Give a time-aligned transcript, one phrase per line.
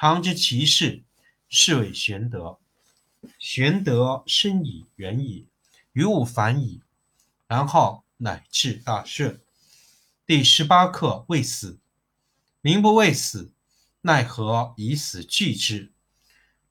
[0.00, 1.02] 常知其事，
[1.48, 2.60] 是谓玄德。
[3.36, 5.48] 玄德深矣，远矣，
[5.90, 6.82] 于物反矣，
[7.48, 9.42] 然后乃至大顺。
[10.24, 11.80] 第十八课未死，
[12.60, 13.52] 民不畏死，
[14.02, 15.90] 奈何以死惧之？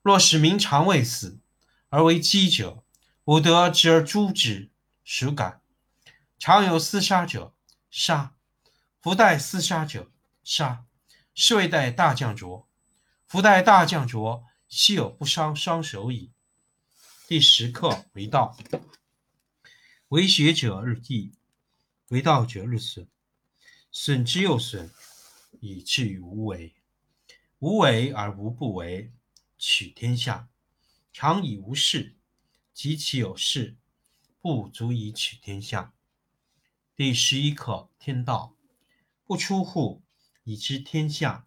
[0.00, 1.38] 若使民常畏死，
[1.90, 2.82] 而为饥者，
[3.24, 4.70] 吾得之而诛之，
[5.04, 5.60] 孰敢？
[6.38, 7.52] 常有厮杀者，
[7.90, 8.30] 杀；
[9.02, 10.10] 夫待厮杀者，
[10.42, 10.86] 杀。
[11.34, 12.66] 是谓待大将浊。
[13.28, 16.32] 夫待大将浊，悉有不伤伤手矣。
[17.26, 18.56] 第十课为道，
[20.08, 21.34] 为学者日益，
[22.08, 23.06] 为道者日损。
[23.92, 24.90] 损之又损，
[25.60, 26.74] 以至于无为。
[27.58, 29.12] 无为而无不为，
[29.58, 30.48] 取天下
[31.12, 32.16] 常以无事，
[32.72, 33.76] 及其有事，
[34.40, 35.92] 不足以取天下。
[36.96, 38.54] 第十一课天道，
[39.26, 40.02] 不出户，
[40.44, 41.46] 以知天下；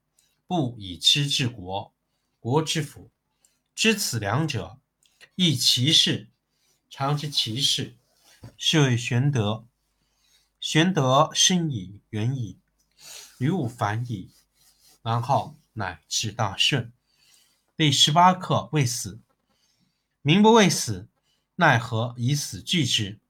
[0.51, 1.93] 不以知治国，
[2.41, 3.09] 国之福。
[3.73, 4.81] 知此两者，
[5.35, 6.27] 亦其事。
[6.89, 7.95] 常知其事，
[8.57, 9.65] 是谓玄德。
[10.59, 12.59] 玄德深矣，远矣。
[13.37, 14.33] 于物反矣，
[15.01, 16.91] 然后乃至大顺。
[17.77, 19.21] 第十八课未死，
[20.21, 21.07] 民不畏死，
[21.55, 23.21] 奈何以死惧之？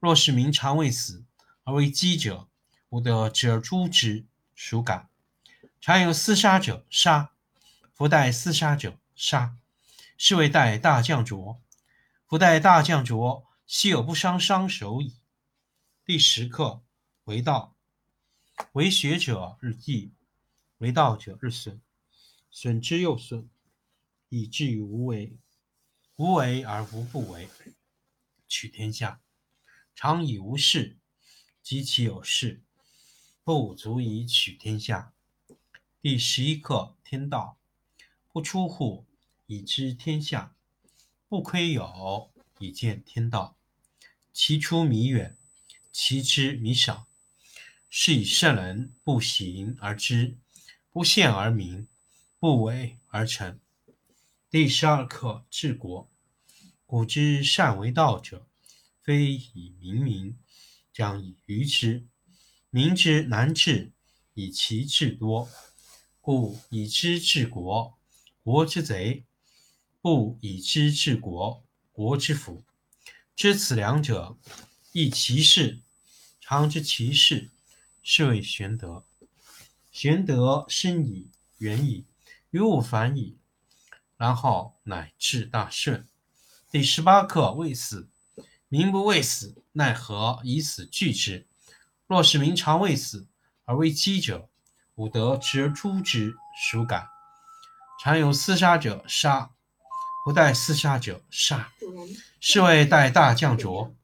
[0.00, 1.24] 若是民常畏死，
[1.62, 2.48] 而为饥者，
[2.88, 4.26] 吾得之而诛之，
[4.56, 5.08] 孰敢？
[5.86, 7.34] 常有厮杀者，杀；
[7.92, 9.58] 夫待厮杀者，杀。
[10.16, 11.60] 是谓待大将浊。
[12.26, 15.18] 夫待大将浊，悉有不伤伤手矣。
[16.02, 16.82] 第十课
[17.24, 17.76] 为道。
[18.72, 20.14] 为学者日益，
[20.78, 21.82] 为道者日损，
[22.50, 23.50] 损之又损，
[24.30, 25.36] 以至于无为。
[26.16, 27.46] 无为而无不为，
[28.48, 29.20] 取天下
[29.94, 30.96] 常以无事，
[31.62, 32.62] 及其有事，
[33.42, 35.12] 不足以取天下。
[36.04, 37.56] 第十一课天道，
[38.30, 39.06] 不出户，
[39.46, 40.54] 以知天下；
[41.30, 43.56] 不窥有，以见天道。
[44.30, 45.34] 其出弥远，
[45.90, 47.06] 其知弥少。
[47.88, 50.36] 是以圣人不行而知，
[50.90, 51.88] 不见而明，
[52.38, 53.58] 不为而成。
[54.50, 56.10] 第十二课治国。
[56.84, 58.46] 古之善为道者，
[59.00, 60.36] 非以明民，
[60.92, 62.06] 将以愚之。
[62.68, 63.92] 民之难治，
[64.34, 65.48] 以其智多。
[66.26, 67.98] 故以知治国，
[68.42, 69.24] 国之贼；
[70.00, 71.62] 不以知治国，
[71.92, 72.64] 国之福。
[73.36, 74.38] 知此两者，
[74.92, 75.82] 亦其事。
[76.40, 77.50] 常知其事。
[78.02, 79.04] 是谓玄德。
[79.90, 82.06] 玄德深矣，远矣，
[82.48, 83.36] 于物反矣，
[84.16, 86.08] 然后乃至大顺。
[86.70, 88.08] 第十八课未死，
[88.70, 91.46] 民不畏死，奈何以死惧之？
[92.06, 93.26] 若是民常畏死，
[93.66, 94.48] 而为饥者，
[94.96, 97.08] 吾德持而诛之，孰敢？
[98.00, 99.50] 常有厮杀者，杀；
[100.24, 101.72] 不待厮杀者，杀。
[102.38, 103.94] 是谓待大将浊。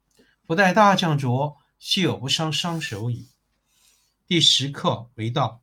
[0.45, 3.29] 不待大将浊，悉有不伤伤手矣。
[4.27, 5.61] 第十课为道，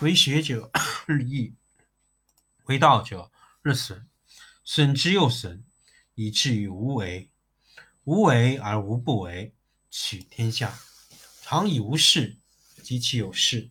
[0.00, 0.70] 为学者
[1.04, 1.54] 日益，
[2.64, 4.08] 为道者日损，
[4.64, 5.62] 损之又损，
[6.14, 7.30] 以至于无为。
[8.04, 9.54] 无为而无不为，
[9.90, 10.78] 取天下
[11.42, 12.38] 常以无事，
[12.82, 13.70] 及其有事，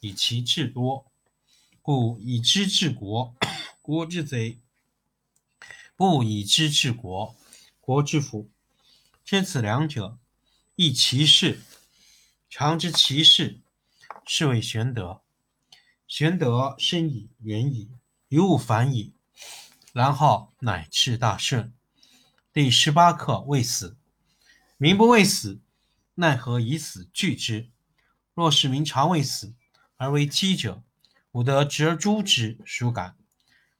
[0.00, 1.06] 以其智多。
[1.80, 3.34] 故以知治国，
[3.80, 4.58] 国之贼；
[5.96, 7.34] 不以知治国，
[7.80, 8.50] 国之福。
[9.24, 10.18] 知此两者，
[10.76, 11.62] 亦其事。
[12.50, 13.60] 常知其事，
[14.26, 15.22] 是谓玄德。
[16.06, 17.90] 玄德深矣，远矣，
[18.28, 19.14] 于物反矣，
[19.92, 21.72] 然后乃至大顺。
[22.52, 23.96] 第十八课：未死。
[24.76, 25.60] 民不畏死，
[26.14, 27.70] 奈何以死惧之？
[28.34, 29.54] 若是民常畏死，
[29.98, 30.82] 而为饥者，
[31.32, 33.16] 吾得执而诛之，孰敢？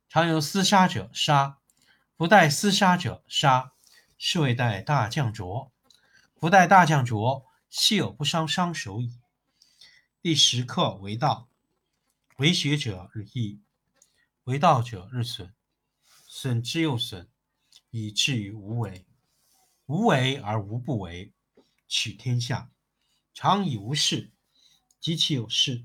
[0.08, 1.60] 常有厮杀者，杀；
[2.16, 3.72] 不待厮杀者，杀。
[4.18, 5.72] 是谓待大将浊。
[6.34, 9.20] 不待大将浊，昔有不伤伤手矣。
[10.20, 11.48] 第十课：为道。
[12.38, 13.60] 为学者日益，
[14.44, 15.54] 为道者日损，
[16.26, 17.28] 损之又损。
[17.90, 19.06] 以至于无为，
[19.86, 21.32] 无为而无不为，
[21.86, 22.70] 取天下
[23.32, 24.30] 常以无事，
[25.00, 25.84] 及其有事，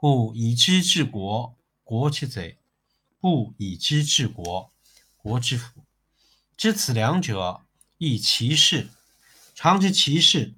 [0.00, 2.56] 故以知治国，国之贼；
[3.18, 4.72] 不以知治国，
[5.18, 5.84] 国之福。
[6.56, 7.66] 知此两者，
[7.98, 8.88] 亦其事。
[9.54, 10.54] 常知其事，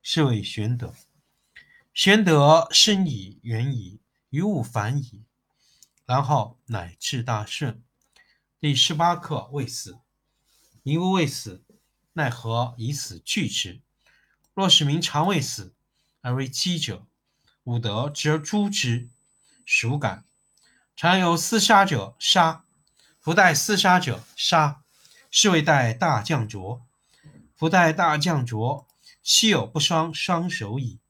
[0.00, 0.94] 是谓玄德。
[1.92, 3.98] 玄德深矣，远矣，
[4.30, 5.24] 于物反矣，
[6.06, 7.82] 然后乃至大顺。
[8.60, 9.98] 第十八课：未死。
[10.84, 11.64] 民不畏死，
[12.12, 13.80] 奈何以死惧之？
[14.54, 15.74] 若使民常畏死，
[16.20, 17.04] 而为饥者，
[17.64, 19.08] 吾得执而诛之，
[19.66, 20.24] 孰敢？
[20.96, 22.62] 常有厮杀者，杀；
[23.20, 24.82] 不待厮杀者，杀。
[25.30, 26.82] 是谓待大将浊。
[27.56, 28.86] 不待大将浊，
[29.22, 31.00] 昔有不伤双手矣。